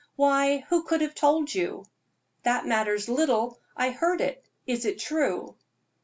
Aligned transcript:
"Why, 0.15 0.65
who 0.69 0.81
could 0.81 1.01
have 1.01 1.13
told 1.13 1.53
you?" 1.53 1.85
"That 2.41 2.65
matters 2.65 3.07
little; 3.07 3.59
I 3.77 3.91
heard 3.91 4.19
it. 4.19 4.43
Is 4.65 4.83
it 4.85 4.97
true?" 4.97 5.57